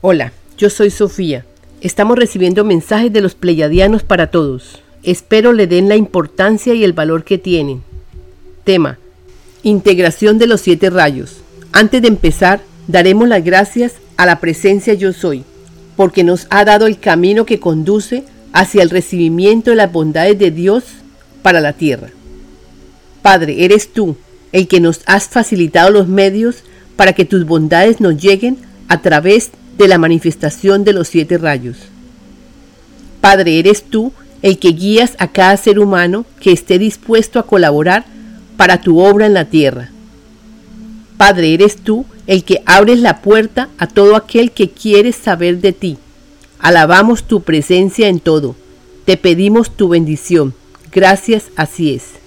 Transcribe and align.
Hola, 0.00 0.32
yo 0.56 0.70
soy 0.70 0.90
Sofía. 0.90 1.44
Estamos 1.80 2.16
recibiendo 2.16 2.64
mensajes 2.64 3.12
de 3.12 3.20
los 3.20 3.34
pleyadianos 3.34 4.04
para 4.04 4.28
todos. 4.30 4.78
Espero 5.02 5.52
le 5.52 5.66
den 5.66 5.88
la 5.88 5.96
importancia 5.96 6.72
y 6.72 6.84
el 6.84 6.92
valor 6.92 7.24
que 7.24 7.36
tienen. 7.36 7.82
Tema. 8.62 8.96
Integración 9.64 10.38
de 10.38 10.46
los 10.46 10.60
siete 10.60 10.88
rayos. 10.88 11.38
Antes 11.72 12.00
de 12.00 12.06
empezar, 12.06 12.60
daremos 12.86 13.26
las 13.26 13.42
gracias 13.42 13.94
a 14.16 14.24
la 14.24 14.38
presencia 14.38 14.94
yo 14.94 15.12
soy, 15.12 15.42
porque 15.96 16.22
nos 16.22 16.46
ha 16.50 16.64
dado 16.64 16.86
el 16.86 17.00
camino 17.00 17.44
que 17.44 17.58
conduce 17.58 18.22
hacia 18.52 18.84
el 18.84 18.90
recibimiento 18.90 19.70
de 19.70 19.76
las 19.78 19.90
bondades 19.90 20.38
de 20.38 20.52
Dios 20.52 20.84
para 21.42 21.60
la 21.60 21.72
tierra. 21.72 22.10
Padre, 23.20 23.64
eres 23.64 23.92
tú 23.92 24.16
el 24.52 24.68
que 24.68 24.78
nos 24.78 25.00
has 25.06 25.26
facilitado 25.26 25.90
los 25.90 26.06
medios 26.06 26.62
para 26.94 27.14
que 27.14 27.24
tus 27.24 27.44
bondades 27.46 28.00
nos 28.00 28.16
lleguen 28.16 28.58
a 28.86 29.02
través 29.02 29.50
de 29.78 29.88
la 29.88 29.96
manifestación 29.96 30.84
de 30.84 30.92
los 30.92 31.08
siete 31.08 31.38
rayos. 31.38 31.76
Padre, 33.20 33.58
eres 33.58 33.84
tú 33.84 34.12
el 34.42 34.58
que 34.58 34.68
guías 34.68 35.14
a 35.18 35.28
cada 35.28 35.56
ser 35.56 35.78
humano 35.78 36.26
que 36.40 36.52
esté 36.52 36.78
dispuesto 36.78 37.38
a 37.38 37.46
colaborar 37.46 38.04
para 38.56 38.80
tu 38.80 39.00
obra 39.00 39.26
en 39.26 39.34
la 39.34 39.46
tierra. 39.46 39.90
Padre, 41.16 41.54
eres 41.54 41.76
tú 41.76 42.04
el 42.26 42.44
que 42.44 42.62
abres 42.66 43.00
la 43.00 43.22
puerta 43.22 43.68
a 43.78 43.86
todo 43.86 44.14
aquel 44.14 44.52
que 44.52 44.70
quiere 44.70 45.12
saber 45.12 45.60
de 45.60 45.72
ti. 45.72 45.98
Alabamos 46.60 47.24
tu 47.24 47.42
presencia 47.42 48.08
en 48.08 48.20
todo. 48.20 48.54
Te 49.04 49.16
pedimos 49.16 49.76
tu 49.76 49.88
bendición. 49.88 50.54
Gracias, 50.92 51.44
así 51.56 51.94
es. 51.94 52.17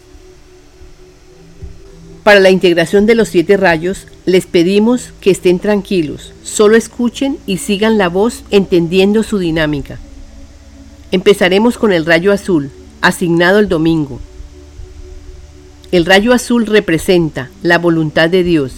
Para 2.23 2.39
la 2.39 2.51
integración 2.51 3.07
de 3.07 3.15
los 3.15 3.29
siete 3.29 3.57
rayos, 3.57 4.05
les 4.25 4.45
pedimos 4.45 5.11
que 5.21 5.31
estén 5.31 5.57
tranquilos, 5.57 6.33
solo 6.43 6.77
escuchen 6.77 7.37
y 7.47 7.57
sigan 7.57 7.97
la 7.97 8.09
voz 8.09 8.43
entendiendo 8.51 9.23
su 9.23 9.39
dinámica. 9.39 9.97
Empezaremos 11.11 11.79
con 11.79 11.91
el 11.91 12.05
rayo 12.05 12.31
azul, 12.31 12.69
asignado 13.01 13.57
el 13.57 13.67
domingo. 13.67 14.19
El 15.91 16.05
rayo 16.05 16.31
azul 16.31 16.67
representa 16.67 17.49
la 17.63 17.79
voluntad 17.79 18.29
de 18.29 18.43
Dios. 18.43 18.73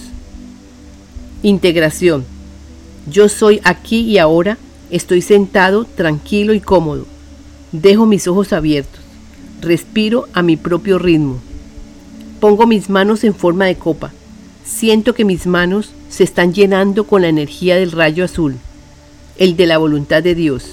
Integración. 1.44 2.24
Yo 3.12 3.28
soy 3.28 3.60
aquí 3.66 4.00
y 4.00 4.20
ahora, 4.20 4.58
estoy 4.90 5.22
sentado, 5.22 5.84
tranquilo 5.84 6.54
y 6.54 6.62
cómodo. 6.62 7.06
Dejo 7.74 8.06
mis 8.06 8.26
ojos 8.28 8.54
abiertos. 8.54 9.02
Respiro 9.62 10.30
a 10.34 10.42
mi 10.42 10.56
propio 10.56 10.98
ritmo. 10.98 11.42
Pongo 12.44 12.68
mis 12.68 12.90
manos 12.90 13.24
en 13.24 13.34
forma 13.34 13.68
de 13.68 13.76
copa. 13.76 14.12
Siento 14.66 15.16
que 15.16 15.24
mis 15.24 15.48
manos 15.48 15.94
se 16.10 16.26
están 16.26 16.54
llenando 16.54 17.06
con 17.06 17.22
la 17.22 17.30
energía 17.30 17.78
del 17.78 17.94
rayo 17.94 18.26
azul, 18.26 18.58
el 19.38 19.56
de 19.56 19.66
la 19.66 19.78
voluntad 19.78 20.22
de 20.22 20.36
Dios. 20.36 20.66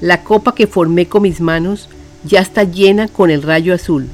La 0.00 0.24
copa 0.24 0.56
que 0.56 0.66
formé 0.66 1.06
con 1.06 1.22
mis 1.22 1.40
manos 1.40 1.88
ya 2.24 2.40
está 2.40 2.64
llena 2.64 3.06
con 3.06 3.30
el 3.30 3.42
rayo 3.42 3.72
azul. 3.72 4.08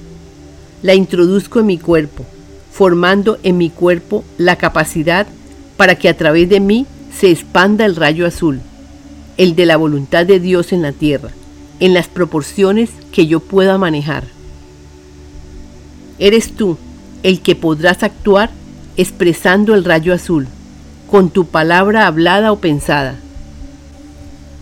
La 0.82 0.92
introduzco 0.92 1.60
en 1.60 1.64
mi 1.64 1.78
cuerpo, 1.78 2.26
formando 2.70 3.38
en 3.44 3.56
mi 3.56 3.70
cuerpo 3.70 4.22
la 4.36 4.56
capacidad 4.56 5.26
para 5.78 5.94
que 5.94 6.10
a 6.10 6.18
través 6.18 6.50
de 6.50 6.60
mí 6.60 6.84
se 7.18 7.30
expanda 7.30 7.86
el 7.86 7.96
rayo 7.96 8.26
azul, 8.26 8.60
el 9.38 9.56
de 9.56 9.64
la 9.64 9.78
voluntad 9.78 10.26
de 10.26 10.38
Dios 10.38 10.74
en 10.74 10.82
la 10.82 10.92
tierra, 10.92 11.30
en 11.80 11.94
las 11.94 12.08
proporciones 12.08 12.90
que 13.10 13.26
yo 13.26 13.40
pueda 13.40 13.78
manejar. 13.78 14.37
Eres 16.18 16.52
tú 16.52 16.76
el 17.22 17.40
que 17.40 17.54
podrás 17.54 18.02
actuar 18.02 18.50
expresando 18.96 19.74
el 19.74 19.84
rayo 19.84 20.12
azul, 20.12 20.48
con 21.10 21.30
tu 21.30 21.46
palabra 21.46 22.06
hablada 22.06 22.52
o 22.52 22.58
pensada. 22.58 23.16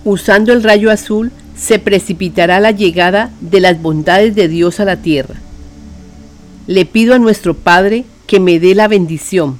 Usando 0.05 0.53
el 0.53 0.63
rayo 0.63 0.91
azul 0.91 1.33
se 1.57 1.79
precipitará 1.79 2.61
la 2.61 2.71
llegada 2.71 3.31
de 3.41 3.61
las 3.61 3.81
bondades 3.81 4.35
de 4.35 4.49
Dios 4.49 4.79
a 4.79 4.85
la 4.85 4.97
tierra. 4.97 5.37
Le 6.67 6.85
pido 6.85 7.15
a 7.15 7.19
nuestro 7.19 7.55
Padre 7.55 8.05
que 8.27 8.41
me 8.41 8.61
dé 8.61 8.75
la 8.75 8.89
bendición, 8.89 9.59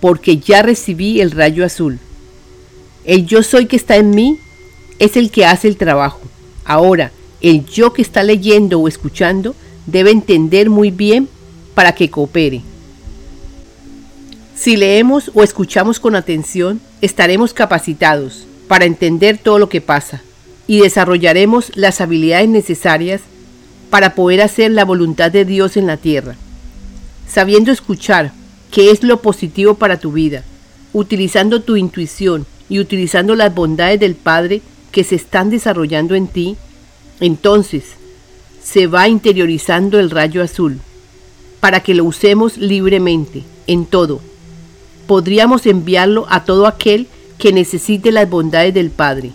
porque 0.00 0.38
ya 0.38 0.62
recibí 0.62 1.20
el 1.20 1.30
rayo 1.30 1.64
azul. 1.64 1.98
El 3.04 3.26
yo 3.26 3.42
soy 3.42 3.66
que 3.66 3.76
está 3.76 3.96
en 3.96 4.10
mí 4.10 4.38
es 4.98 5.16
el 5.16 5.30
que 5.30 5.46
hace 5.46 5.68
el 5.68 5.76
trabajo. 5.76 6.20
Ahora, 6.64 7.12
el 7.40 7.64
yo 7.64 7.92
que 7.92 8.02
está 8.02 8.22
leyendo 8.22 8.80
o 8.80 8.88
escuchando 8.88 9.54
debe 9.90 10.10
entender 10.10 10.70
muy 10.70 10.90
bien 10.90 11.28
para 11.74 11.94
que 11.94 12.10
coopere. 12.10 12.62
Si 14.54 14.76
leemos 14.76 15.30
o 15.34 15.42
escuchamos 15.42 16.00
con 16.00 16.14
atención, 16.14 16.80
estaremos 17.00 17.54
capacitados 17.54 18.46
para 18.68 18.84
entender 18.84 19.38
todo 19.38 19.58
lo 19.58 19.68
que 19.68 19.80
pasa 19.80 20.22
y 20.66 20.80
desarrollaremos 20.80 21.72
las 21.74 22.00
habilidades 22.00 22.48
necesarias 22.48 23.22
para 23.88 24.14
poder 24.14 24.42
hacer 24.42 24.70
la 24.70 24.84
voluntad 24.84 25.30
de 25.30 25.44
Dios 25.44 25.76
en 25.76 25.86
la 25.86 25.96
tierra. 25.96 26.36
Sabiendo 27.26 27.72
escuchar 27.72 28.32
qué 28.70 28.90
es 28.90 29.02
lo 29.02 29.22
positivo 29.22 29.74
para 29.74 29.98
tu 29.98 30.12
vida, 30.12 30.44
utilizando 30.92 31.62
tu 31.62 31.76
intuición 31.76 32.46
y 32.68 32.78
utilizando 32.78 33.34
las 33.34 33.54
bondades 33.54 33.98
del 33.98 34.14
Padre 34.14 34.62
que 34.92 35.04
se 35.04 35.16
están 35.16 35.50
desarrollando 35.50 36.14
en 36.14 36.28
ti, 36.28 36.56
entonces 37.20 37.84
se 38.72 38.86
va 38.86 39.08
interiorizando 39.08 39.98
el 39.98 40.10
rayo 40.10 40.44
azul, 40.44 40.78
para 41.58 41.80
que 41.80 41.92
lo 41.92 42.04
usemos 42.04 42.56
libremente, 42.56 43.42
en 43.66 43.84
todo. 43.84 44.20
Podríamos 45.08 45.66
enviarlo 45.66 46.26
a 46.28 46.44
todo 46.44 46.68
aquel 46.68 47.08
que 47.36 47.52
necesite 47.52 48.12
las 48.12 48.30
bondades 48.30 48.72
del 48.72 48.90
Padre. 48.90 49.32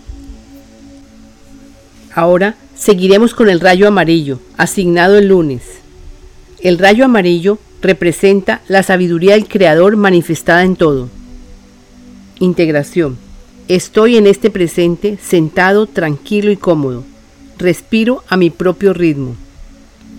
Ahora 2.14 2.56
seguiremos 2.74 3.34
con 3.34 3.50
el 3.50 3.60
rayo 3.60 3.86
amarillo, 3.86 4.40
asignado 4.56 5.18
el 5.18 5.28
lunes. 5.28 5.62
El 6.60 6.78
rayo 6.78 7.04
amarillo 7.04 7.58
representa 7.82 8.62
la 8.68 8.82
sabiduría 8.82 9.34
del 9.34 9.48
Creador 9.48 9.96
manifestada 9.96 10.62
en 10.62 10.76
todo. 10.76 11.10
Integración. 12.40 13.18
Estoy 13.68 14.16
en 14.16 14.26
este 14.26 14.48
presente 14.48 15.18
sentado 15.22 15.86
tranquilo 15.86 16.50
y 16.50 16.56
cómodo 16.56 17.04
Respiro 17.58 18.22
a 18.28 18.36
mi 18.36 18.50
propio 18.50 18.92
ritmo. 18.92 19.34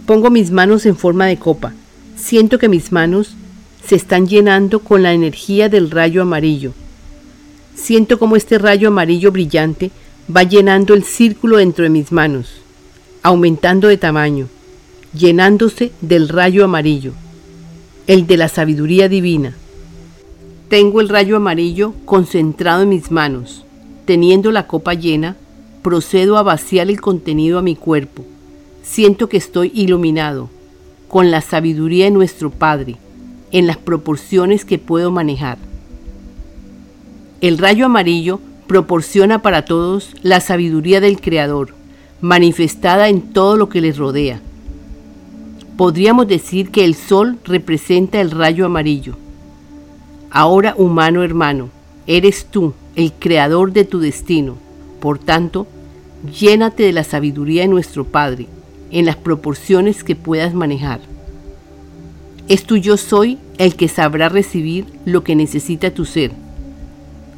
Pongo 0.08 0.32
mis 0.32 0.50
manos 0.50 0.88
en 0.88 0.96
forma 0.96 1.28
de 1.28 1.38
copa. 1.38 1.74
Siento 2.16 2.58
que 2.58 2.68
mis 2.68 2.92
manos 2.92 3.36
se 3.86 3.96
están 3.96 4.28
llenando 4.28 4.80
con 4.80 5.04
la 5.04 5.14
energía 5.14 5.70
del 5.70 5.92
rayo 5.92 6.24
amarillo. 6.24 6.74
Siento 7.76 8.18
como 8.18 8.36
este 8.36 8.58
rayo 8.58 8.88
amarillo 8.88 9.32
brillante 9.32 9.92
va 10.36 10.44
llenando 10.44 10.96
el 10.96 11.04
círculo 11.04 11.58
dentro 11.58 11.84
de 11.84 11.92
mis 11.92 12.12
manos, 12.12 12.54
aumentando 13.22 13.88
de 13.88 13.98
tamaño, 13.98 14.48
llenándose 15.14 15.92
del 16.02 16.30
rayo 16.30 16.66
amarillo, 16.66 17.14
el 18.08 18.26
de 18.26 18.38
la 18.38 18.48
sabiduría 18.48 19.10
divina. 19.10 19.54
Tengo 20.70 21.02
el 21.02 21.10
rayo 21.10 21.38
amarillo 21.38 21.94
concentrado 22.04 22.82
en 22.82 22.90
mis 22.90 23.12
manos, 23.12 23.64
teniendo 24.06 24.52
la 24.52 24.66
copa 24.66 24.96
llena 24.96 25.38
procedo 25.88 26.38
a 26.38 26.44
vaciar 26.44 26.90
el 26.90 27.00
contenido 27.00 27.58
a 27.58 27.62
mi 27.62 27.78
cuerpo. 27.78 28.26
Siento 28.84 29.30
que 29.30 29.38
estoy 29.38 29.72
iluminado 29.74 30.50
con 31.08 31.32
la 31.32 31.40
sabiduría 31.40 32.04
de 32.04 32.12
nuestro 32.12 32.50
Padre 32.50 32.98
en 33.54 33.68
las 33.68 33.78
proporciones 33.78 34.66
que 34.66 34.80
puedo 34.80 35.12
manejar. 35.12 35.58
El 37.40 37.58
rayo 37.58 37.86
amarillo 37.86 38.42
proporciona 38.68 39.42
para 39.42 39.64
todos 39.64 40.14
la 40.24 40.42
sabiduría 40.42 41.00
del 41.00 41.22
Creador, 41.22 41.74
manifestada 42.20 43.08
en 43.08 43.22
todo 43.22 43.56
lo 43.56 43.70
que 43.70 43.80
les 43.80 43.98
rodea. 43.98 44.42
Podríamos 45.78 46.28
decir 46.28 46.70
que 46.70 46.84
el 46.84 46.96
sol 46.96 47.38
representa 47.46 48.20
el 48.20 48.32
rayo 48.32 48.66
amarillo. 48.66 49.16
Ahora, 50.32 50.76
humano 50.78 51.24
hermano, 51.24 51.70
eres 52.08 52.46
tú 52.52 52.74
el 52.98 53.14
creador 53.14 53.72
de 53.72 53.86
tu 53.86 54.00
destino. 54.00 54.58
Por 55.00 55.20
tanto, 55.20 55.68
Llénate 56.26 56.84
de 56.84 56.94
la 56.94 57.04
sabiduría 57.04 57.62
de 57.62 57.68
nuestro 57.68 58.04
Padre 58.04 58.48
en 58.92 59.06
las 59.06 59.16
proporciones 59.16 60.04
que 60.04 60.16
puedas 60.16 60.54
manejar. 60.54 61.00
Es 62.48 62.64
tu 62.64 62.78
yo 62.78 62.98
soy 62.98 63.38
el 63.60 63.76
que 63.76 63.88
sabrá 63.88 64.28
recibir 64.28 64.86
lo 65.06 65.24
que 65.24 65.36
necesita 65.36 65.92
tu 65.92 66.06
ser. 66.06 66.32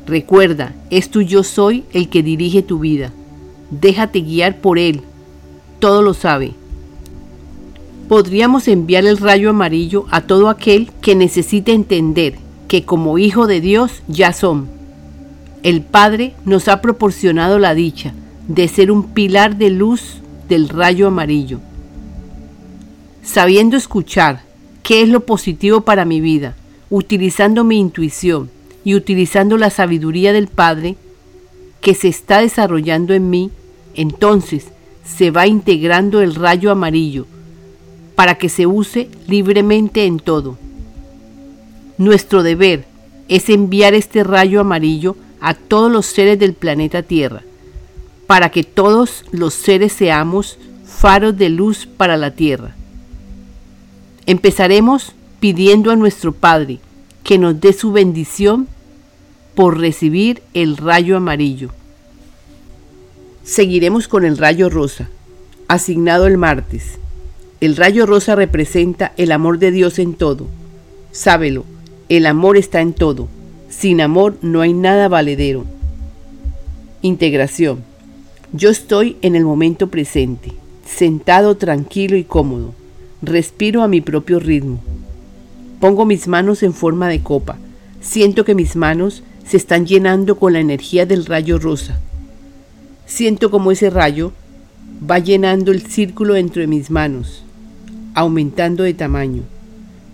Recuerda, 0.07 0.73
es 0.89 1.09
tu 1.09 1.21
yo 1.21 1.43
soy 1.43 1.83
el 1.91 2.07
que 2.07 2.23
dirige 2.23 2.61
tu 2.61 2.79
vida. 2.79 3.11
Déjate 3.69 4.21
guiar 4.21 4.57
por 4.57 4.79
él. 4.79 5.01
Todo 5.79 6.01
lo 6.01 6.13
sabe. 6.13 6.53
Podríamos 8.07 8.67
enviar 8.67 9.05
el 9.05 9.17
rayo 9.17 9.49
amarillo 9.49 10.05
a 10.09 10.21
todo 10.21 10.47
aquel 10.47 10.89
que 11.01 11.15
necesite 11.15 11.73
entender 11.73 12.35
que 12.69 12.85
como 12.85 13.17
hijo 13.17 13.45
de 13.45 13.59
Dios 13.59 14.03
ya 14.07 14.31
son. 14.31 14.69
El 15.63 15.81
Padre 15.81 16.33
nos 16.45 16.69
ha 16.69 16.81
proporcionado 16.81 17.59
la 17.59 17.73
dicha 17.73 18.13
de 18.50 18.68
ser 18.68 18.92
un 18.92 19.04
pilar 19.04 19.57
de 19.57 19.69
luz 19.69 20.18
del 20.50 20.69
rayo 20.69 21.07
amarillo. 21.07 21.60
Sabiendo 23.24 23.78
escuchar 23.78 24.42
qué 24.81 25.04
es 25.04 25.10
lo 25.10 25.19
positivo 25.22 25.81
para 25.81 26.04
mi 26.04 26.19
vida, 26.19 26.56
utilizando 26.90 27.63
mi 27.63 27.80
intuición 27.80 28.50
y 28.84 28.96
utilizando 28.96 29.56
la 29.57 29.69
sabiduría 29.69 30.34
del 30.34 30.48
Padre, 30.48 30.96
que 31.80 31.94
se 31.94 32.07
está 32.07 32.42
desarrollando 32.42 33.13
en 33.13 33.30
mí, 33.30 33.51
entonces 33.94 34.66
se 35.06 35.30
va 35.30 35.46
integrando 35.46 36.22
el 36.22 36.34
rayo 36.34 36.72
amarillo 36.72 37.28
para 38.16 38.36
que 38.36 38.50
se 38.50 38.66
use 38.66 39.10
libremente 39.28 40.06
en 40.06 40.18
todo. 40.18 40.57
Nuestro 42.00 42.42
deber 42.42 42.86
es 43.28 43.48
enviar 43.50 43.94
este 43.94 44.24
rayo 44.24 44.60
amarillo 44.60 45.16
a 45.40 45.54
todos 45.54 45.92
los 45.92 46.07
seres 46.07 46.40
del 46.40 46.54
planeta 46.54 47.04
Tierra, 47.04 47.44
para 48.29 48.51
que 48.51 48.63
todos 48.63 49.25
los 49.31 49.55
seres 49.55 49.91
seamos 49.91 50.59
faros 50.85 51.35
de 51.35 51.49
luz 51.49 51.87
para 51.87 52.15
la 52.15 52.29
Tierra. 52.29 52.75
Empezaremos 54.27 55.13
pidiendo 55.39 55.89
a 55.89 55.95
nuestro 55.95 56.31
Padre 56.31 56.77
que 57.23 57.39
nos 57.39 57.59
dé 57.59 57.73
su 57.73 57.91
bendición 57.91 58.67
por 59.55 59.79
recibir 59.79 60.43
el 60.53 60.77
rayo 60.77 61.17
amarillo. 61.17 61.71
Seguiremos 63.43 64.07
con 64.07 64.23
el 64.25 64.37
rayo 64.37 64.69
rosa, 64.69 65.09
asignado 65.67 66.27
el 66.27 66.37
martes. 66.37 66.99
El 67.61 67.75
rayo 67.75 68.05
rosa 68.05 68.35
representa 68.35 69.11
el 69.17 69.31
amor 69.31 69.57
de 69.57 69.71
Dios 69.71 69.97
en 69.97 70.13
todo. 70.13 70.45
Sábelo, 71.11 71.65
el 72.09 72.27
amor 72.27 72.57
está 72.57 72.79
en 72.81 72.93
todo. 72.93 73.27
Sin 73.71 74.01
amor 74.01 74.37
no 74.43 74.61
hay 74.61 74.73
nada 74.73 75.07
valedero. 75.07 75.65
Integración. 77.01 77.88
Yo 78.51 78.72
estoy 78.72 79.16
en 79.22 79.36
el 79.36 79.46
momento 79.46 79.92
presente, 79.92 80.54
sentado 80.84 81.56
tranquilo 81.56 82.18
y 82.18 82.24
cómodo. 82.24 82.74
Respiro 83.22 83.84
a 83.84 83.88
mi 83.88 84.01
propio 84.01 84.40
ritmo. 84.40 84.80
Pongo 85.80 86.04
mis 86.04 86.28
manos 86.28 86.63
en 86.63 86.74
forma 86.74 87.07
de 87.10 87.22
copa. 87.22 87.60
Siento 88.01 88.46
que 88.46 88.56
mis 88.56 88.75
manos 88.75 89.22
se 89.46 89.57
están 89.57 89.86
llenando 89.86 90.40
con 90.40 90.54
la 90.54 90.60
energía 90.60 91.06
del 91.06 91.28
rayo 91.28 91.60
rosa. 91.60 92.00
Siento 93.06 93.51
como 93.51 93.72
ese 93.72 93.92
rayo 93.92 94.31
va 95.07 95.19
llenando 95.19 95.72
el 95.72 95.84
círculo 95.84 96.36
entre 96.36 96.66
mis 96.66 96.90
manos, 96.90 97.44
aumentando 98.16 98.84
de 98.84 98.96
tamaño, 98.96 99.44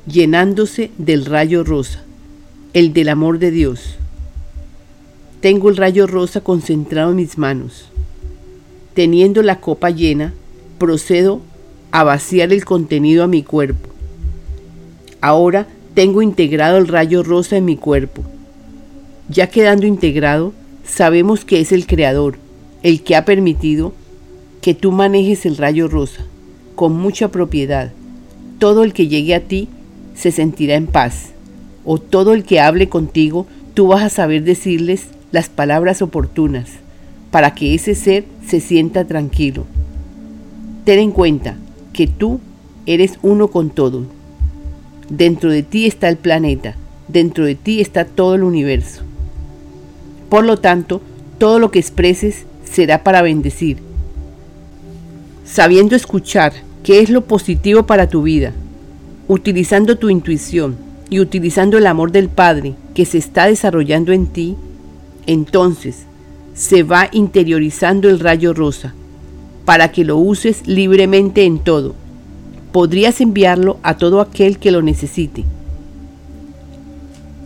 llenándose 0.07 0.91
del 0.97 1.23
rayo 1.23 1.63
rosa, 1.63 2.03
el 2.73 2.91
del 2.91 3.07
amor 3.07 3.39
de 3.39 3.51
Dios. 3.51 3.95
Tengo 5.39 5.69
el 5.69 5.77
rayo 5.77 6.05
rosa 6.05 6.41
concentrado 6.41 7.11
en 7.11 7.15
mis 7.15 7.37
manos. 7.37 7.91
Teniendo 8.95 9.43
la 9.43 9.59
copa 9.59 9.89
llena, 9.89 10.33
procedo 10.79 11.41
a 11.91 12.03
vaciar 12.03 12.53
el 12.53 12.63
contenido 12.63 13.25
a 13.25 13.27
mi 13.27 13.43
cuerpo. 13.43 13.89
Ahora 15.19 15.67
tengo 15.93 16.21
integrado 16.21 16.77
el 16.77 16.87
rayo 16.87 17.21
rosa 17.21 17.57
en 17.57 17.65
mi 17.65 17.75
cuerpo. 17.75 18.23
Ya 19.27 19.47
quedando 19.47 19.85
integrado, 19.85 20.53
sabemos 20.85 21.43
que 21.43 21.59
es 21.59 21.73
el 21.73 21.87
Creador, 21.87 22.37
el 22.83 23.03
que 23.03 23.17
ha 23.17 23.25
permitido 23.25 23.93
que 24.61 24.73
tú 24.73 24.93
manejes 24.93 25.45
el 25.45 25.57
rayo 25.57 25.89
rosa 25.89 26.25
con 26.75 26.95
mucha 26.95 27.29
propiedad. 27.29 27.91
Todo 28.59 28.85
el 28.85 28.93
que 28.93 29.07
llegue 29.07 29.35
a 29.35 29.41
ti 29.41 29.67
se 30.15 30.31
sentirá 30.31 30.75
en 30.75 30.87
paz, 30.87 31.31
o 31.83 31.97
todo 31.97 32.33
el 32.33 32.45
que 32.45 32.61
hable 32.61 32.87
contigo, 32.87 33.45
tú 33.73 33.87
vas 33.87 34.03
a 34.03 34.09
saber 34.09 34.43
decirles 34.43 35.07
las 35.33 35.49
palabras 35.49 36.01
oportunas 36.01 36.69
para 37.31 37.53
que 37.53 37.73
ese 37.73 37.95
ser 37.95 38.23
se 38.47 38.59
sienta 38.59 39.05
tranquilo. 39.05 39.65
Ten 40.83 40.99
en 40.99 41.11
cuenta 41.11 41.55
que 41.93 42.07
tú 42.07 42.39
eres 42.85 43.17
uno 43.21 43.47
con 43.47 43.69
todo. 43.69 44.05
Dentro 45.09 45.51
de 45.51 45.63
ti 45.63 45.85
está 45.85 46.09
el 46.09 46.17
planeta, 46.17 46.75
dentro 47.07 47.45
de 47.45 47.55
ti 47.55 47.81
está 47.81 48.05
todo 48.05 48.35
el 48.35 48.43
universo. 48.43 49.01
Por 50.29 50.45
lo 50.45 50.57
tanto, 50.57 51.01
todo 51.37 51.59
lo 51.59 51.71
que 51.71 51.79
expreses 51.79 52.45
será 52.63 53.03
para 53.03 53.21
bendecir. 53.21 53.77
Sabiendo 55.45 55.95
escuchar 55.95 56.53
qué 56.83 57.01
es 57.01 57.09
lo 57.09 57.25
positivo 57.25 57.83
para 57.83 58.09
tu 58.09 58.23
vida, 58.23 58.51
utilizando 59.27 59.97
tu 59.97 60.09
intuición 60.09 60.75
y 61.09 61.19
utilizando 61.19 61.77
el 61.77 61.87
amor 61.87 62.11
del 62.11 62.29
Padre 62.29 62.75
que 62.93 63.05
se 63.05 63.17
está 63.17 63.45
desarrollando 63.45 64.11
en 64.11 64.27
ti, 64.27 64.55
entonces 65.27 66.05
se 66.55 66.83
va 66.83 67.09
interiorizando 67.11 68.09
el 68.09 68.19
rayo 68.19 68.53
rosa 68.53 68.93
para 69.65 69.91
que 69.91 70.05
lo 70.05 70.17
uses 70.17 70.65
libremente 70.67 71.43
en 71.43 71.59
todo. 71.59 71.95
Podrías 72.71 73.19
enviarlo 73.19 73.77
a 73.83 73.97
todo 73.97 74.21
aquel 74.21 74.57
que 74.57 74.71
lo 74.71 74.81
necesite. 74.81 75.43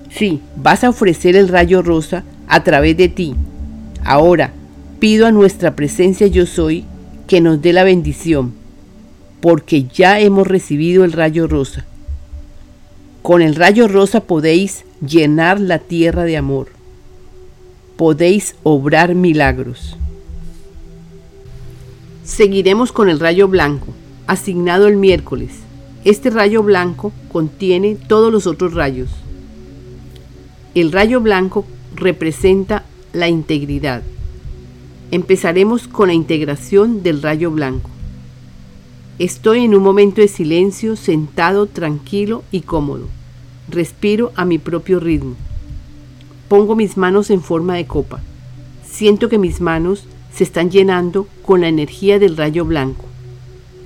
Sí, 0.10 0.42
vas 0.56 0.84
a 0.84 0.90
ofrecer 0.90 1.36
el 1.36 1.48
rayo 1.48 1.82
rosa 1.82 2.24
a 2.48 2.64
través 2.64 2.98
de 2.98 3.10
ti. 3.10 3.36
Ahora, 4.04 4.52
pido 5.00 5.28
a 5.28 5.32
nuestra 5.32 5.76
presencia 5.76 6.28
yo 6.28 6.46
soy 6.46 6.86
que 7.28 7.42
nos 7.42 7.62
dé 7.62 7.74
la 7.74 7.84
bendición, 7.84 8.54
porque 9.40 9.86
ya 9.86 10.20
hemos 10.20 10.48
recibido 10.48 11.04
el 11.04 11.14
rayo 11.14 11.48
rosa. 11.48 11.86
Con 13.22 13.42
el 13.42 13.56
rayo 13.56 13.88
rosa 13.88 14.22
podéis 14.22 14.84
llenar 15.06 15.60
la 15.60 15.80
tierra 15.80 16.24
de 16.24 16.38
amor. 16.38 16.79
Podéis 18.00 18.56
obrar 18.64 19.14
milagros. 19.14 19.98
Seguiremos 22.24 22.94
con 22.94 23.10
el 23.10 23.20
rayo 23.20 23.50
blanco, 23.50 23.88
asignado 24.26 24.88
el 24.88 24.96
miércoles. 24.96 25.52
Este 26.06 26.30
rayo 26.30 26.64
blanco 26.64 27.12
contiene 27.30 27.96
todos 27.96 28.32
los 28.32 28.48
otros 28.48 28.74
rayos. 28.74 29.10
El 30.76 30.94
rayo 30.94 31.20
blanco 31.20 31.66
representa 31.94 32.86
la 33.12 33.28
integridad. 33.28 34.02
Empezaremos 35.12 35.90
con 35.90 36.08
la 36.08 36.14
integración 36.14 37.04
del 37.04 37.22
rayo 37.22 37.52
blanco. 37.52 37.90
Estoy 39.20 39.66
en 39.66 39.76
un 39.76 39.84
momento 39.84 40.22
de 40.22 40.30
silencio, 40.30 40.96
sentado, 40.96 41.66
tranquilo 41.66 42.46
y 42.50 42.62
cómodo. 42.62 43.10
Respiro 43.68 44.32
a 44.38 44.46
mi 44.46 44.58
propio 44.58 45.02
ritmo. 45.02 45.36
Pongo 46.50 46.76
mis 46.76 46.98
manos 46.98 47.30
en 47.30 47.42
forma 47.42 47.76
de 47.76 47.88
copa. 47.88 48.20
Siento 48.86 49.30
que 49.30 49.38
mis 49.38 49.62
manos 49.62 50.06
se 50.34 50.44
están 50.44 50.70
llenando 50.70 51.28
con 51.44 51.62
la 51.62 51.70
energía 51.70 52.20
del 52.20 52.36
rayo 52.36 52.66
blanco. 52.66 53.06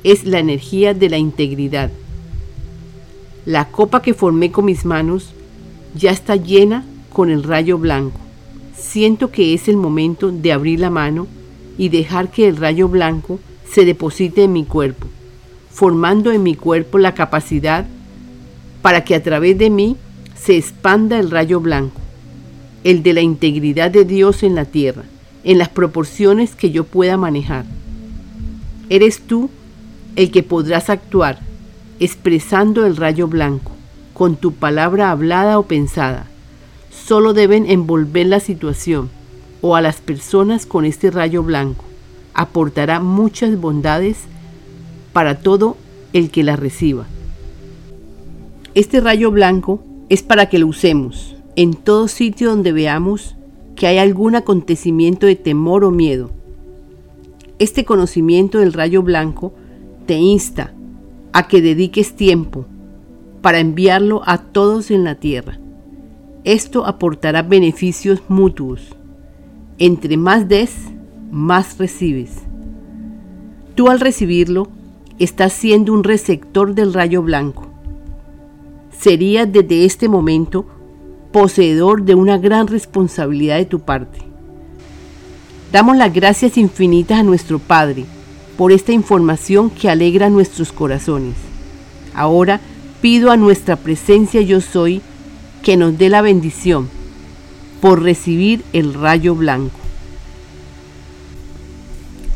Es 0.03 0.25
la 0.25 0.39
energía 0.39 0.95
de 0.95 1.09
la 1.09 1.17
integridad. 1.17 1.91
La 3.45 3.69
copa 3.69 4.01
que 4.01 4.15
formé 4.15 4.51
con 4.51 4.65
mis 4.65 4.85
manos 4.85 5.33
ya 5.93 6.09
está 6.09 6.35
llena 6.35 6.83
con 7.11 7.29
el 7.29 7.43
rayo 7.43 7.77
blanco 7.77 8.23
siento 8.83 9.31
que 9.31 9.53
es 9.53 9.67
el 9.67 9.77
momento 9.77 10.31
de 10.31 10.51
abrir 10.51 10.79
la 10.79 10.89
mano 10.89 11.27
y 11.77 11.89
dejar 11.89 12.29
que 12.29 12.47
el 12.47 12.57
rayo 12.57 12.87
blanco 12.87 13.39
se 13.71 13.85
deposite 13.85 14.43
en 14.43 14.53
mi 14.53 14.65
cuerpo, 14.65 15.07
formando 15.71 16.31
en 16.31 16.43
mi 16.43 16.55
cuerpo 16.55 16.99
la 16.99 17.13
capacidad 17.13 17.85
para 18.81 19.03
que 19.03 19.15
a 19.15 19.23
través 19.23 19.57
de 19.57 19.69
mí 19.69 19.95
se 20.35 20.57
expanda 20.57 21.17
el 21.19 21.31
rayo 21.31 21.59
blanco, 21.59 22.01
el 22.83 23.03
de 23.03 23.13
la 23.13 23.21
integridad 23.21 23.91
de 23.91 24.05
Dios 24.05 24.43
en 24.43 24.55
la 24.55 24.65
tierra, 24.65 25.03
en 25.43 25.57
las 25.57 25.69
proporciones 25.69 26.55
que 26.55 26.71
yo 26.71 26.83
pueda 26.83 27.17
manejar. 27.17 27.65
Eres 28.89 29.21
tú 29.21 29.49
el 30.15 30.31
que 30.31 30.43
podrás 30.43 30.89
actuar 30.89 31.39
expresando 31.99 32.85
el 32.85 32.97
rayo 32.97 33.27
blanco 33.27 33.71
con 34.13 34.35
tu 34.35 34.53
palabra 34.53 35.11
hablada 35.11 35.57
o 35.57 35.63
pensada 35.63 36.27
solo 37.05 37.33
deben 37.33 37.69
envolver 37.69 38.27
la 38.27 38.39
situación 38.39 39.09
o 39.61 39.75
a 39.75 39.81
las 39.81 40.01
personas 40.01 40.65
con 40.65 40.85
este 40.85 41.11
rayo 41.11 41.43
blanco. 41.43 41.85
Aportará 42.33 42.99
muchas 42.99 43.59
bondades 43.59 44.17
para 45.11 45.39
todo 45.39 45.77
el 46.13 46.29
que 46.29 46.43
la 46.43 46.55
reciba. 46.55 47.05
Este 48.75 49.01
rayo 49.01 49.31
blanco 49.31 49.83
es 50.09 50.23
para 50.23 50.49
que 50.49 50.59
lo 50.59 50.67
usemos 50.67 51.35
en 51.55 51.73
todo 51.73 52.07
sitio 52.07 52.49
donde 52.49 52.71
veamos 52.71 53.35
que 53.75 53.87
hay 53.87 53.97
algún 53.97 54.35
acontecimiento 54.35 55.25
de 55.25 55.35
temor 55.35 55.83
o 55.83 55.91
miedo. 55.91 56.31
Este 57.59 57.85
conocimiento 57.85 58.59
del 58.59 58.73
rayo 58.73 59.03
blanco 59.03 59.53
te 60.05 60.15
insta 60.15 60.73
a 61.31 61.47
que 61.47 61.61
dediques 61.61 62.15
tiempo 62.15 62.65
para 63.41 63.59
enviarlo 63.59 64.21
a 64.25 64.37
todos 64.37 64.91
en 64.91 65.03
la 65.03 65.15
tierra. 65.15 65.59
Esto 66.43 66.85
aportará 66.85 67.41
beneficios 67.41 68.21
mutuos. 68.27 68.95
Entre 69.77 70.17
más 70.17 70.47
des, 70.47 70.73
más 71.31 71.77
recibes. 71.77 72.31
Tú 73.75 73.89
al 73.89 73.99
recibirlo, 73.99 74.67
estás 75.19 75.53
siendo 75.53 75.93
un 75.93 76.03
receptor 76.03 76.75
del 76.75 76.93
rayo 76.93 77.21
blanco. 77.21 77.67
Serías 78.91 79.51
desde 79.51 79.85
este 79.85 80.07
momento 80.07 80.65
poseedor 81.33 82.03
de 82.03 82.15
una 82.15 82.37
gran 82.37 82.67
responsabilidad 82.67 83.57
de 83.57 83.65
tu 83.65 83.81
parte. 83.81 84.19
Damos 85.73 85.97
las 85.97 86.13
gracias 86.13 86.57
infinitas 86.57 87.19
a 87.19 87.23
nuestro 87.23 87.59
Padre 87.59 88.05
por 88.57 88.71
esta 88.71 88.93
información 88.93 89.71
que 89.71 89.89
alegra 89.89 90.29
nuestros 90.29 90.71
corazones. 90.71 91.33
Ahora 92.13 92.61
pido 93.01 93.31
a 93.31 93.37
nuestra 93.37 93.75
presencia 93.75 94.41
yo 94.41 94.61
soy 94.61 95.01
que 95.63 95.75
nos 95.75 95.97
dé 95.97 96.09
la 96.09 96.21
bendición 96.21 96.87
por 97.81 98.03
recibir 98.03 98.63
el 98.71 98.93
rayo 98.93 99.33
blanco. 99.33 99.79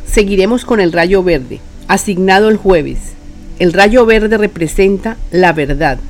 Seguiremos 0.06 0.64
con 0.64 0.80
el 0.80 0.92
rayo 0.92 1.22
verde, 1.22 1.60
asignado 1.86 2.48
el 2.48 2.56
jueves. 2.56 2.98
El 3.60 3.72
rayo 3.72 4.04
verde 4.06 4.36
representa 4.36 5.16
la 5.30 5.52
verdad. 5.52 6.00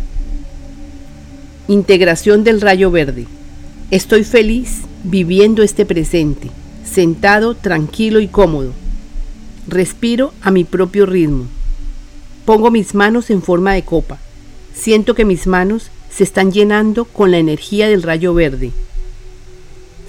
Integración 1.70 2.44
del 2.44 2.62
rayo 2.62 2.90
verde. 2.90 3.26
Estoy 3.90 4.24
feliz 4.24 4.84
viviendo 5.04 5.62
este 5.62 5.84
presente, 5.84 6.48
sentado, 6.82 7.54
tranquilo 7.54 8.20
y 8.20 8.28
cómodo. 8.28 8.72
Respiro 9.66 10.32
a 10.40 10.50
mi 10.50 10.64
propio 10.64 11.04
ritmo. 11.04 11.44
Pongo 12.46 12.70
mis 12.70 12.94
manos 12.94 13.28
en 13.28 13.42
forma 13.42 13.74
de 13.74 13.82
copa. 13.82 14.16
Siento 14.74 15.14
que 15.14 15.26
mis 15.26 15.46
manos 15.46 15.90
se 16.10 16.24
están 16.24 16.52
llenando 16.52 17.04
con 17.04 17.32
la 17.32 17.38
energía 17.38 17.86
del 17.86 18.02
rayo 18.02 18.32
verde. 18.32 18.72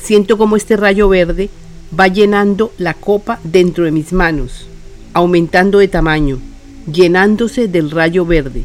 Siento 0.01 0.37
como 0.37 0.55
este 0.55 0.77
rayo 0.77 1.09
verde 1.09 1.49
va 1.97 2.07
llenando 2.07 2.71
la 2.77 2.93
copa 2.93 3.37
dentro 3.43 3.83
de 3.83 3.91
mis 3.91 4.13
manos, 4.13 4.65
aumentando 5.11 5.79
de 5.79 5.89
tamaño, 5.89 6.39
llenándose 6.89 7.67
del 7.67 7.91
rayo 7.91 8.25
verde. 8.25 8.63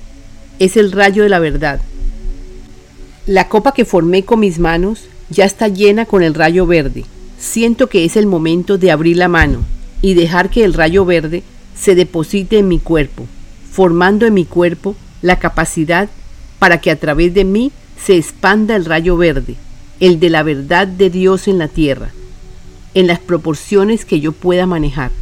Es 0.60 0.76
el 0.76 0.92
rayo 0.92 1.24
de 1.24 1.28
la 1.28 1.40
verdad. 1.40 1.80
La 3.26 3.48
copa 3.48 3.72
que 3.72 3.86
formé 3.86 4.26
con 4.26 4.40
mis 4.40 4.58
manos 4.58 5.06
ya 5.30 5.46
está 5.46 5.68
llena 5.68 6.04
con 6.04 6.22
el 6.22 6.34
rayo 6.34 6.66
verde. 6.66 7.06
Siento 7.38 7.88
que 7.88 8.04
es 8.04 8.16
el 8.16 8.26
momento 8.26 8.76
de 8.76 8.90
abrir 8.90 9.16
la 9.16 9.28
mano 9.28 9.60
y 10.02 10.12
dejar 10.12 10.50
que 10.50 10.62
el 10.62 10.74
rayo 10.74 11.06
verde 11.06 11.42
se 11.74 11.94
deposite 11.94 12.58
en 12.58 12.68
mi 12.68 12.78
cuerpo, 12.78 13.26
formando 13.72 14.26
en 14.26 14.34
mi 14.34 14.44
cuerpo 14.44 14.94
la 15.22 15.38
capacidad 15.38 16.10
para 16.58 16.82
que 16.82 16.90
a 16.90 16.96
través 16.96 17.32
de 17.32 17.44
mí 17.44 17.72
se 17.96 18.18
expanda 18.18 18.76
el 18.76 18.84
rayo 18.84 19.16
verde, 19.16 19.54
el 20.00 20.20
de 20.20 20.28
la 20.28 20.42
verdad 20.42 20.86
de 20.86 21.08
Dios 21.08 21.48
en 21.48 21.56
la 21.56 21.68
tierra, 21.68 22.10
en 22.92 23.06
las 23.06 23.20
proporciones 23.20 24.04
que 24.04 24.20
yo 24.20 24.32
pueda 24.32 24.66
manejar. 24.66 25.12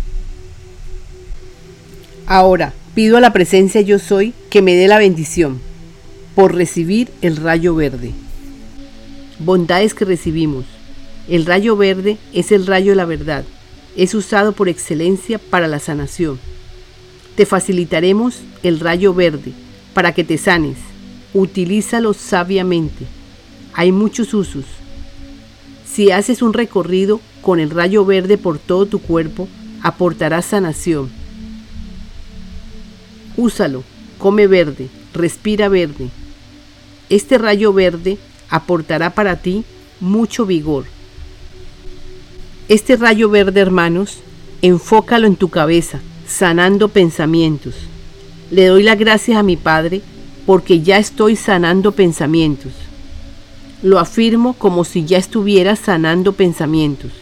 Ahora, 2.26 2.72
pido 2.96 3.16
a 3.16 3.20
la 3.20 3.32
presencia 3.32 3.80
yo 3.80 4.00
soy 4.00 4.34
que 4.50 4.60
me 4.60 4.74
dé 4.74 4.88
la 4.88 4.98
bendición 4.98 5.60
por 6.34 6.54
recibir 6.54 7.10
el 7.20 7.36
rayo 7.36 7.74
verde. 7.74 8.12
Bondades 9.38 9.94
que 9.94 10.04
recibimos. 10.04 10.64
El 11.28 11.46
rayo 11.46 11.76
verde 11.76 12.18
es 12.32 12.52
el 12.52 12.66
rayo 12.66 12.92
de 12.92 12.96
la 12.96 13.04
verdad. 13.04 13.44
Es 13.96 14.14
usado 14.14 14.52
por 14.52 14.68
excelencia 14.68 15.38
para 15.38 15.68
la 15.68 15.78
sanación. 15.78 16.38
Te 17.36 17.46
facilitaremos 17.46 18.40
el 18.62 18.80
rayo 18.80 19.14
verde 19.14 19.52
para 19.94 20.12
que 20.12 20.24
te 20.24 20.38
sanes. 20.38 20.78
Utilízalo 21.34 22.14
sabiamente. 22.14 23.06
Hay 23.74 23.92
muchos 23.92 24.32
usos. 24.32 24.64
Si 25.84 26.10
haces 26.10 26.40
un 26.40 26.54
recorrido 26.54 27.20
con 27.42 27.60
el 27.60 27.70
rayo 27.70 28.04
verde 28.04 28.38
por 28.38 28.58
todo 28.58 28.86
tu 28.86 28.98
cuerpo, 29.00 29.48
aportarás 29.82 30.46
sanación. 30.46 31.10
Úsalo, 33.36 33.82
come 34.18 34.46
verde, 34.46 34.88
respira 35.12 35.68
verde, 35.68 36.08
este 37.12 37.36
rayo 37.36 37.74
verde 37.74 38.16
aportará 38.48 39.14
para 39.14 39.36
ti 39.36 39.64
mucho 40.00 40.46
vigor. 40.46 40.86
Este 42.70 42.96
rayo 42.96 43.28
verde, 43.28 43.60
hermanos, 43.60 44.20
enfócalo 44.62 45.26
en 45.26 45.36
tu 45.36 45.50
cabeza, 45.50 46.00
sanando 46.26 46.88
pensamientos. 46.88 47.74
Le 48.50 48.64
doy 48.64 48.82
las 48.82 48.98
gracias 48.98 49.36
a 49.36 49.42
mi 49.42 49.58
Padre 49.58 50.00
porque 50.46 50.80
ya 50.80 50.96
estoy 50.96 51.36
sanando 51.36 51.92
pensamientos. 51.92 52.72
Lo 53.82 53.98
afirmo 53.98 54.54
como 54.54 54.84
si 54.84 55.04
ya 55.04 55.18
estuviera 55.18 55.76
sanando 55.76 56.32
pensamientos. 56.32 57.12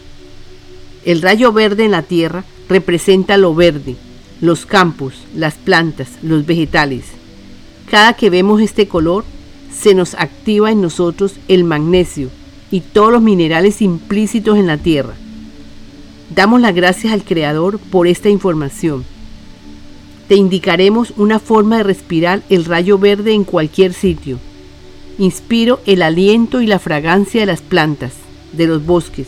El 1.04 1.20
rayo 1.20 1.52
verde 1.52 1.85
en 1.85 1.90
la 1.90 2.02
tierra 2.02 2.44
representa 2.68 3.37
lo 3.37 3.56
verde, 3.56 3.97
los 4.40 4.66
campos, 4.66 5.14
las 5.35 5.54
plantas, 5.54 6.11
los 6.23 6.47
vegetales. 6.47 7.06
Cada 7.90 8.12
que 8.12 8.30
vemos 8.30 8.61
este 8.61 8.87
color, 8.87 9.25
se 9.72 9.94
nos 9.94 10.14
activa 10.14 10.70
en 10.70 10.80
nosotros 10.80 11.34
el 11.48 11.64
magnesio 11.64 12.28
y 12.70 12.80
todos 12.80 13.12
los 13.12 13.22
minerales 13.22 13.82
implícitos 13.82 14.58
en 14.58 14.66
la 14.66 14.78
tierra. 14.78 15.14
Damos 16.34 16.60
las 16.60 16.74
gracias 16.74 17.12
al 17.12 17.24
Creador 17.24 17.78
por 17.78 18.06
esta 18.06 18.28
información. 18.28 19.04
Te 20.28 20.36
indicaremos 20.36 21.12
una 21.16 21.40
forma 21.40 21.78
de 21.78 21.82
respirar 21.82 22.42
el 22.50 22.64
rayo 22.64 22.98
verde 22.98 23.32
en 23.32 23.44
cualquier 23.44 23.92
sitio. 23.92 24.38
Inspiro 25.18 25.80
el 25.86 26.02
aliento 26.02 26.60
y 26.60 26.66
la 26.66 26.78
fragancia 26.78 27.40
de 27.40 27.46
las 27.46 27.62
plantas, 27.62 28.12
de 28.52 28.66
los 28.68 28.86
bosques. 28.86 29.26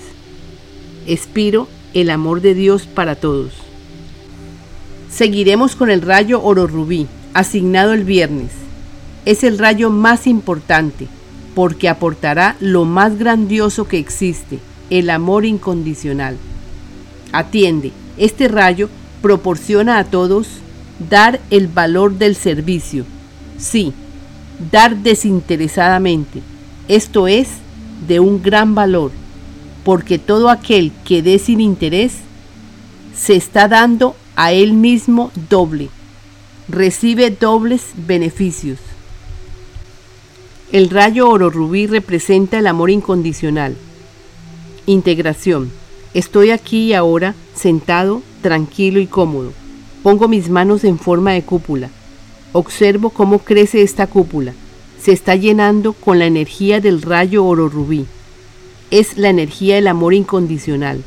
Expiro 1.07 1.67
el 1.93 2.09
amor 2.11 2.41
de 2.41 2.55
Dios 2.55 2.87
para 2.87 3.17
todos. 3.17 3.53
Seguiremos 5.11 5.75
con 5.75 5.91
el 5.91 6.03
rayo 6.03 6.41
oro 6.43 6.69
rubí, 6.69 7.09
asignado 7.35 7.93
el 7.93 8.05
viernes 8.05 8.62
es 9.25 9.45
el 9.45 9.59
rayo 9.59 9.91
más 9.91 10.27
importante 10.27 11.07
porque 11.55 11.89
aportará 11.89 12.57
lo 12.61 12.85
más 12.85 13.19
grandioso 13.19 13.87
que 13.87 13.99
existe, 13.99 14.59
el 14.91 15.11
amor 15.11 15.45
incondicional. 15.45 16.37
Atiende, 17.33 17.93
este 18.17 18.49
rayo 18.49 18.89
proporciona 19.21 19.99
a 19.99 20.05
todos 20.05 20.49
dar 21.11 21.41
el 21.51 21.69
valor 21.69 22.15
del 22.15 22.37
servicio. 22.37 23.05
Sí, 23.59 23.93
dar 24.71 24.97
desinteresadamente. 24.97 26.43
Esto 26.89 27.29
es 27.29 27.49
de 28.07 28.21
un 28.21 28.43
gran 28.43 28.75
valor, 28.75 29.13
porque 29.85 30.19
todo 30.19 30.51
aquel 30.51 30.93
que 31.05 31.23
dé 31.23 31.39
sin 31.39 31.61
interés 31.61 32.15
se 33.15 33.37
está 33.37 33.69
dando 33.69 34.17
a 34.37 34.53
él 34.53 34.73
mismo 34.73 35.31
doble. 35.49 35.91
Recibe 36.69 37.31
dobles 37.31 37.83
beneficios. 37.95 38.79
El 40.73 40.89
rayo 40.89 41.29
oro 41.29 41.51
rubí 41.51 41.87
representa 41.87 42.59
el 42.59 42.67
amor 42.67 42.89
incondicional. 42.89 43.77
Integración. 44.87 45.71
Estoy 46.15 46.51
aquí 46.51 46.85
y 46.85 46.95
ahora, 46.95 47.35
sentado, 47.55 48.23
tranquilo 48.41 48.99
y 48.99 49.07
cómodo. 49.07 49.53
Pongo 50.03 50.29
mis 50.29 50.49
manos 50.49 50.85
en 50.85 50.99
forma 50.99 51.33
de 51.33 51.43
cúpula. 51.43 51.91
Observo 52.55 53.11
cómo 53.11 53.41
crece 53.41 53.83
esta 53.83 54.07
cúpula. 54.07 54.55
Se 54.99 55.13
está 55.13 55.37
llenando 55.37 55.93
con 55.93 56.19
la 56.19 56.25
energía 56.25 56.81
del 56.81 57.03
rayo 57.03 57.45
oro 57.45 57.69
rubí. 57.69 58.07
Es 58.91 59.19
la 59.19 59.29
energía 59.29 59.75
del 59.75 59.89
amor 59.89 60.15
incondicional. 60.15 61.03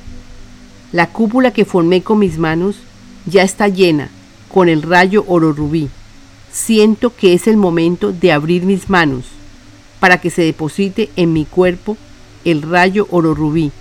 La 0.91 1.11
cúpula 1.11 1.49
que 1.49 1.65
formé 1.65 2.03
con 2.03 2.19
mis 2.19 2.37
manos 2.37 2.75
ya 3.25 3.41
está 3.41 3.67
llena 3.67 4.11
con 4.53 4.69
el 4.69 4.83
rayo 4.83 5.25
oro 5.27 5.53
rubí. 5.53 5.89
Siento 6.51 7.15
que 7.15 7.33
es 7.33 7.47
el 7.47 7.57
momento 7.57 8.11
de 8.11 8.31
abrir 8.31 8.61
mis 8.61 8.91
manos 8.91 9.34
para 9.99 10.19
que 10.19 10.29
se 10.29 10.43
deposite 10.43 11.09
en 11.15 11.33
mi 11.33 11.45
cuerpo 11.45 11.97
el 12.43 12.61
rayo 12.61 13.07
oro 13.11 13.33
rubí, 13.33 13.71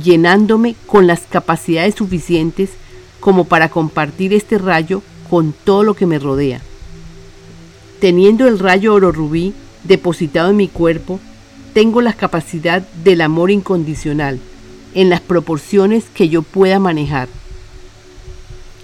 llenándome 0.00 0.76
con 0.86 1.06
las 1.06 1.20
capacidades 1.22 1.94
suficientes 1.94 2.70
como 3.18 3.44
para 3.44 3.68
compartir 3.68 4.32
este 4.34 4.58
rayo 4.58 5.02
con 5.28 5.54
todo 5.64 5.84
lo 5.84 5.94
que 5.94 6.06
me 6.06 6.18
rodea. 6.18 6.60
Teniendo 8.00 8.48
el 8.48 8.58
rayo 8.58 8.94
oro 8.94 9.12
rubí 9.12 9.54
depositado 9.84 10.50
en 10.50 10.56
mi 10.56 10.68
cuerpo, 10.68 11.20
tengo 11.72 12.00
la 12.00 12.12
capacidad 12.12 12.82
del 13.04 13.20
amor 13.20 13.50
incondicional 13.50 14.40
en 14.94 15.08
las 15.08 15.20
proporciones 15.20 16.04
que 16.12 16.28
yo 16.28 16.42
pueda 16.42 16.78
manejar. 16.78 17.28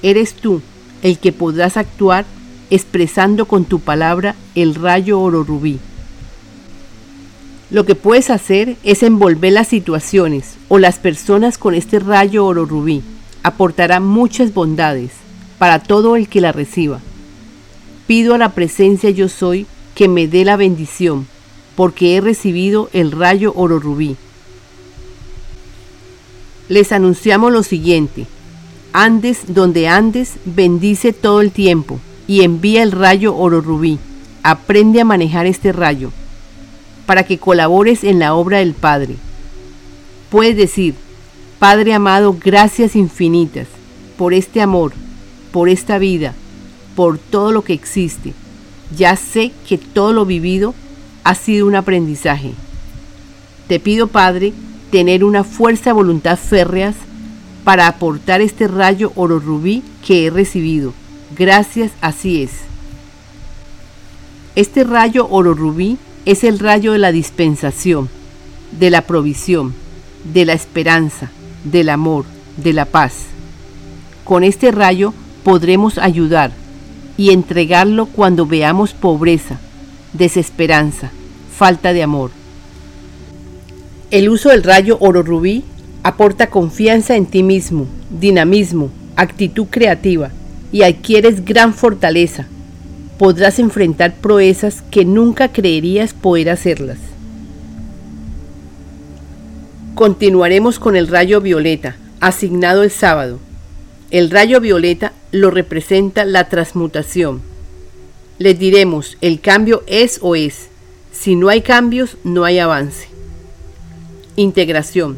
Eres 0.03 0.35
tú 0.35 0.61
el 1.03 1.19
que 1.19 1.33
podrás 1.33 1.77
actuar 1.77 2.25
expresando 2.71 3.47
con 3.47 3.65
tu 3.65 3.81
palabra 3.81 4.35
el 4.55 4.75
rayo 4.75 5.21
oro 5.21 5.45
rubí. 5.45 5.79
Lo 7.69 7.85
que 7.85 7.97
puedes 7.97 8.31
hacer 8.31 8.77
es 8.85 9.03
envolver 9.03 9.53
las 9.53 9.67
situaciones 9.67 10.55
o 10.69 10.79
las 10.79 11.01
personas 11.01 11.59
con 11.59 11.75
este 11.75 11.99
rayo 11.99 12.47
oro 12.47 12.65
rubí. 12.65 13.03
Aportará 13.43 13.99
muchas 13.99 14.55
bondades 14.55 15.11
para 15.59 15.81
todo 15.81 16.15
el 16.15 16.29
que 16.29 16.41
la 16.41 16.53
reciba. 16.53 17.01
Pido 18.07 18.35
a 18.35 18.39
la 18.39 18.51
presencia 18.51 19.11
yo 19.11 19.29
soy 19.29 19.67
que 19.97 20.07
me 20.07 20.29
dé 20.29 20.45
la 20.45 20.57
bendición, 20.57 21.27
porque 21.75 22.17
he 22.17 22.21
recibido 22.21 22.89
el 22.93 23.11
rayo 23.11 23.53
oro 23.57 23.81
rubí. 23.81 24.17
Les 26.69 26.93
anunciamos 26.93 27.53
lo 27.53 27.65
siguiente. 27.65 28.27
Andes 28.93 29.41
donde 29.49 29.89
andes, 29.89 30.35
bendice 30.45 31.13
todo 31.13 31.41
el 31.41 31.51
tiempo 31.51 31.99
y 32.29 32.43
envía 32.43 32.85
el 32.85 32.93
rayo 32.93 33.35
oro 33.35 33.61
rubí. 33.61 33.99
Aprende 34.45 35.01
a 35.01 35.05
manejar 35.05 35.47
este 35.47 35.73
rayo 35.73 36.13
para 37.07 37.25
que 37.25 37.39
colabores 37.39 38.05
en 38.05 38.19
la 38.19 38.35
obra 38.35 38.59
del 38.59 38.75
Padre. 38.75 39.17
Puedes 40.31 40.57
decir, 40.57 40.95
Padre 41.59 41.95
amado, 41.95 42.37
gracias 42.39 42.97
infinitas 42.97 43.69
por 44.19 44.35
este 44.35 44.61
amor, 44.61 44.93
por 45.53 45.69
esta 45.69 45.99
vida, 45.99 46.35
por 46.95 47.19
todo 47.19 47.53
lo 47.53 47.63
que 47.63 47.73
existe. 47.73 48.35
Ya 48.95 49.17
sé 49.17 49.53
que 49.67 49.79
todo 49.79 50.13
lo 50.13 50.27
vivido 50.27 50.75
ha 51.25 51.35
sido 51.35 51.67
un 51.67 51.77
aprendizaje. 51.77 52.53
Te 53.69 53.81
pido, 53.81 54.07
Padre, 54.09 54.53
tener 54.91 55.25
una 55.25 55.45
fuerza 55.45 55.93
voluntad 55.93 56.39
férreas 56.39 56.95
para 57.65 57.89
aportar 57.89 58.41
este 58.41 58.69
rayo 58.69 59.13
oro 59.17 59.41
rubí 59.41 59.83
que 60.07 60.27
he 60.27 60.31
recibido. 60.31 60.93
Gracias, 61.37 61.91
así 62.01 62.43
es. 62.43 62.51
Este 64.55 64.85
rayo 64.85 65.27
oro 65.31 65.53
rubí 65.53 65.99
es 66.27 66.43
el 66.43 66.59
rayo 66.59 66.93
de 66.93 66.99
la 66.99 67.13
dispensación, 67.13 68.11
de 68.79 68.91
la 68.91 69.03
provisión, 69.03 69.73
de 70.35 70.45
la 70.45 70.53
esperanza, 70.53 71.31
del 71.65 71.89
amor, 71.89 72.25
de 72.57 72.73
la 72.73 72.85
paz. 72.85 73.27
Con 74.25 74.43
este 74.43 74.73
rayo 74.73 75.15
podremos 75.45 75.99
ayudar 75.99 76.51
y 77.17 77.31
entregarlo 77.31 78.07
cuando 78.07 78.45
veamos 78.45 78.93
pobreza, 78.93 79.61
desesperanza, 80.13 81.13
falta 81.57 81.93
de 81.93 82.03
amor. 82.03 82.33
El 84.11 84.29
uso 84.29 84.49
del 84.51 84.65
rayo 84.65 84.99
oro 85.01 85.23
rubí 85.23 85.63
aporta 86.03 86.51
confianza 86.51 87.15
en 87.15 87.27
ti 87.27 87.45
mismo, 87.45 87.87
dinamismo, 88.11 88.91
actitud 89.15 89.67
creativa 89.71 90.31
y 90.73 90.83
adquieres 90.83 91.45
gran 91.45 91.73
fortaleza. 91.73 92.47
Podrás 93.19 93.59
enfrentar 93.59 94.17
proezas 94.17 94.83
que 94.91 95.05
nunca 95.05 95.53
creerías 95.53 96.13
poder 96.13 96.51
hacerlas. 96.51 96.99
Continuaremos 99.95 100.79
con 100.79 100.95
el 100.95 101.09
rayo 101.09 101.41
violeta, 101.41 101.97
asignado 102.21 102.83
el 102.83 102.91
sábado. 102.91 103.39
El 104.11 104.31
rayo 104.31 104.61
violeta 104.61 105.15
lo 105.33 105.51
representa 105.51 106.27
la 106.27 106.51
transmutación. 106.51 107.41
Les 108.39 108.59
diremos, 108.59 109.17
el 109.23 109.41
cambio 109.41 109.83
es 109.87 110.19
o 110.21 110.37
es. 110.37 110.69
Si 111.11 111.35
no 111.35 111.49
hay 111.49 111.63
cambios, 111.63 112.19
no 112.23 112.45
hay 112.45 112.59
avance. 112.59 113.09
Integración. 114.37 115.17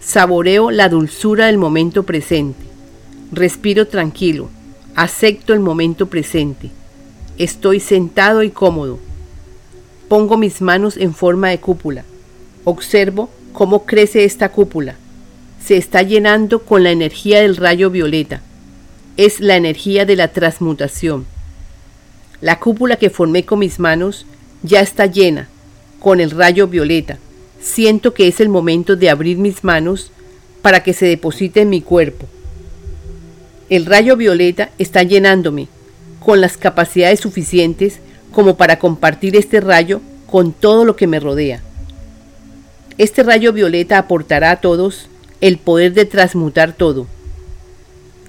Saboreo 0.00 0.70
la 0.70 0.88
dulzura 0.88 1.46
del 1.46 1.58
momento 1.58 2.04
presente. 2.04 2.64
Respiro 3.30 3.86
tranquilo. 3.86 4.48
Acepto 4.96 5.52
el 5.52 5.60
momento 5.60 6.06
presente. 6.06 6.70
Estoy 7.40 7.80
sentado 7.80 8.44
y 8.44 8.50
cómodo. 8.50 9.00
Pongo 10.08 10.36
mis 10.36 10.60
manos 10.60 10.96
en 10.96 11.12
forma 11.12 11.48
de 11.48 11.58
cúpula. 11.58 12.04
Observo 12.62 13.30
cómo 13.52 13.84
crece 13.84 14.24
esta 14.24 14.52
cúpula. 14.52 14.94
Se 15.60 15.76
está 15.76 16.02
llenando 16.02 16.60
con 16.60 16.84
la 16.84 16.92
energía 16.92 17.40
del 17.40 17.56
rayo 17.56 17.90
violeta. 17.90 18.42
Es 19.16 19.40
la 19.40 19.56
energía 19.56 20.04
de 20.04 20.14
la 20.14 20.28
transmutación. 20.28 21.26
La 22.40 22.60
cúpula 22.60 22.94
que 22.94 23.10
formé 23.10 23.44
con 23.44 23.58
mis 23.58 23.80
manos 23.80 24.24
ya 24.62 24.80
está 24.80 25.06
llena 25.06 25.48
con 25.98 26.20
el 26.20 26.30
rayo 26.30 26.68
violeta 26.68 27.18
siento 27.60 28.14
que 28.14 28.26
es 28.26 28.40
el 28.40 28.48
momento 28.48 28.96
de 28.96 29.10
abrir 29.10 29.36
mis 29.38 29.62
manos 29.64 30.10
para 30.62 30.82
que 30.82 30.92
se 30.92 31.06
deposite 31.06 31.60
en 31.60 31.70
mi 31.70 31.80
cuerpo. 31.80 32.26
El 33.68 33.86
rayo 33.86 34.16
violeta 34.16 34.70
está 34.78 35.02
llenándome 35.02 35.68
con 36.20 36.40
las 36.40 36.56
capacidades 36.56 37.20
suficientes 37.20 37.98
como 38.32 38.56
para 38.56 38.78
compartir 38.78 39.34
este 39.34 39.60
rayo 39.60 40.00
con 40.26 40.52
todo 40.52 40.84
lo 40.84 40.94
que 40.94 41.08
me 41.08 41.18
rodea. 41.18 41.60
Este 42.98 43.22
rayo 43.22 43.52
violeta 43.52 43.98
aportará 43.98 44.52
a 44.52 44.60
todos 44.60 45.08
el 45.40 45.58
poder 45.58 45.94
de 45.94 46.04
transmutar 46.04 46.72
todo. 46.72 47.06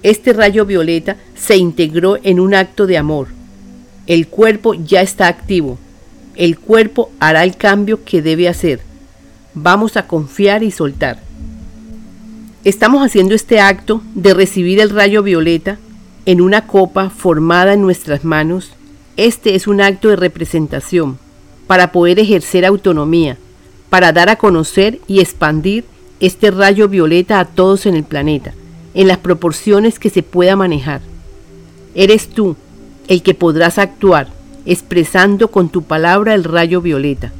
Este 0.02 0.32
rayo 0.32 0.66
violeta 0.66 1.16
se 1.36 1.56
integró 1.56 2.18
en 2.24 2.40
un 2.40 2.54
acto 2.54 2.86
de 2.86 2.98
amor. 2.98 3.28
El 4.06 4.26
cuerpo 4.26 4.74
ya 4.74 5.00
está 5.00 5.28
activo. 5.28 5.78
El 6.34 6.58
cuerpo 6.58 7.12
hará 7.20 7.44
el 7.44 7.56
cambio 7.56 8.04
que 8.04 8.22
debe 8.22 8.48
hacer 8.48 8.80
vamos 9.54 9.96
a 9.96 10.06
confiar 10.06 10.62
y 10.62 10.70
soltar. 10.70 11.18
Estamos 12.64 13.04
haciendo 13.04 13.34
este 13.34 13.60
acto 13.60 14.02
de 14.14 14.34
recibir 14.34 14.80
el 14.80 14.90
rayo 14.90 15.22
violeta 15.22 15.78
en 16.24 16.40
una 16.40 16.66
copa 16.66 17.10
formada 17.10 17.72
en 17.72 17.82
nuestras 17.82 18.24
manos. 18.24 18.70
Este 19.16 19.54
es 19.54 19.66
un 19.66 19.80
acto 19.80 20.08
de 20.08 20.16
representación 20.16 21.18
para 21.66 21.92
poder 21.92 22.18
ejercer 22.18 22.64
autonomía, 22.64 23.36
para 23.90 24.12
dar 24.12 24.28
a 24.28 24.36
conocer 24.36 25.00
y 25.06 25.20
expandir 25.20 25.84
este 26.20 26.50
rayo 26.50 26.88
violeta 26.88 27.40
a 27.40 27.44
todos 27.44 27.86
en 27.86 27.94
el 27.94 28.04
planeta, 28.04 28.54
en 28.94 29.08
las 29.08 29.18
proporciones 29.18 29.98
que 29.98 30.10
se 30.10 30.22
pueda 30.22 30.54
manejar. 30.54 31.00
Eres 31.94 32.28
tú 32.28 32.56
el 33.08 33.22
que 33.22 33.34
podrás 33.34 33.78
actuar 33.78 34.28
expresando 34.64 35.48
con 35.48 35.68
tu 35.68 35.82
palabra 35.82 36.34
el 36.34 36.44
rayo 36.44 36.80
violeta. 36.80 37.32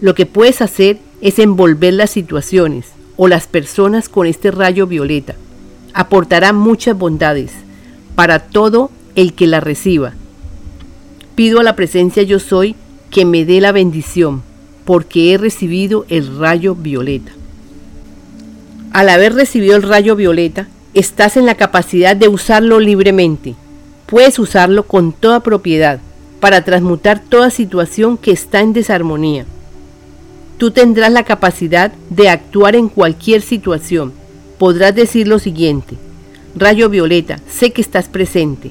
Lo 0.00 0.14
que 0.14 0.26
puedes 0.26 0.62
hacer 0.62 0.98
es 1.20 1.38
envolver 1.38 1.94
las 1.94 2.10
situaciones 2.10 2.86
o 3.16 3.28
las 3.28 3.46
personas 3.46 4.08
con 4.08 4.26
este 4.26 4.50
rayo 4.50 4.86
violeta. 4.86 5.34
Aportará 5.92 6.52
muchas 6.52 6.96
bondades 6.96 7.52
para 8.14 8.38
todo 8.38 8.90
el 9.14 9.34
que 9.34 9.46
la 9.46 9.60
reciba. 9.60 10.12
Pido 11.34 11.60
a 11.60 11.62
la 11.62 11.76
presencia 11.76 12.22
yo 12.22 12.38
soy 12.38 12.76
que 13.10 13.24
me 13.24 13.44
dé 13.44 13.60
la 13.60 13.72
bendición, 13.72 14.42
porque 14.84 15.32
he 15.32 15.38
recibido 15.38 16.06
el 16.08 16.38
rayo 16.38 16.74
violeta. 16.74 17.32
Al 18.92 19.08
haber 19.08 19.34
recibido 19.34 19.76
el 19.76 19.82
rayo 19.82 20.16
violeta, 20.16 20.68
estás 20.94 21.36
en 21.36 21.46
la 21.46 21.56
capacidad 21.56 22.14
de 22.14 22.28
usarlo 22.28 22.80
libremente. 22.80 23.54
Puedes 24.06 24.38
usarlo 24.38 24.84
con 24.84 25.12
toda 25.12 25.40
propiedad 25.40 26.00
para 26.40 26.62
transmutar 26.62 27.20
toda 27.20 27.50
situación 27.50 28.16
que 28.16 28.30
está 28.30 28.60
en 28.60 28.72
desarmonía 28.72 29.46
Tú 30.58 30.70
tendrás 30.70 31.10
la 31.10 31.24
capacidad 31.24 31.92
de 32.10 32.28
actuar 32.28 32.76
en 32.76 32.88
cualquier 32.88 33.42
situación. 33.42 34.12
Podrás 34.58 34.94
decir 34.94 35.26
lo 35.26 35.38
siguiente, 35.38 35.96
rayo 36.54 36.88
violeta, 36.88 37.38
sé 37.48 37.72
que 37.72 37.80
estás 37.80 38.08
presente, 38.08 38.70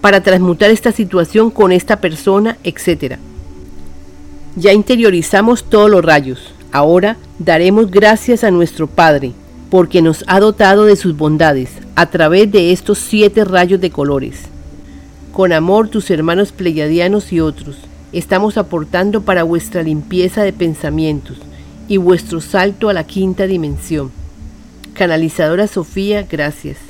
para 0.00 0.22
transmutar 0.22 0.70
esta 0.70 0.92
situación 0.92 1.50
con 1.50 1.72
esta 1.72 2.00
persona, 2.00 2.56
etc. 2.64 3.16
Ya 4.56 4.72
interiorizamos 4.72 5.64
todos 5.64 5.90
los 5.90 6.04
rayos. 6.04 6.54
Ahora 6.72 7.16
daremos 7.38 7.90
gracias 7.90 8.44
a 8.44 8.50
nuestro 8.50 8.86
Padre, 8.86 9.32
porque 9.70 10.02
nos 10.02 10.24
ha 10.26 10.40
dotado 10.40 10.84
de 10.84 10.96
sus 10.96 11.16
bondades 11.16 11.70
a 11.94 12.06
través 12.06 12.50
de 12.50 12.72
estos 12.72 12.98
siete 12.98 13.44
rayos 13.44 13.80
de 13.80 13.90
colores. 13.90 14.42
Con 15.32 15.52
amor 15.52 15.88
tus 15.88 16.10
hermanos 16.10 16.52
pleyadianos 16.52 17.32
y 17.32 17.40
otros, 17.40 17.76
estamos 18.12 18.58
aportando 18.58 19.22
para 19.22 19.44
vuestra 19.44 19.82
limpieza 19.82 20.42
de 20.42 20.52
pensamientos 20.52 21.36
y 21.88 21.98
vuestro 21.98 22.40
salto 22.40 22.88
a 22.88 22.92
la 22.92 23.04
quinta 23.04 23.46
dimensión. 23.46 24.10
Canalizadora 24.94 25.66
Sofía, 25.66 26.26
gracias. 26.28 26.89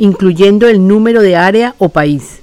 incluyendo 0.00 0.66
el 0.66 0.88
número 0.88 1.20
de 1.20 1.36
área 1.36 1.74
o 1.78 1.90
país. 1.90 2.40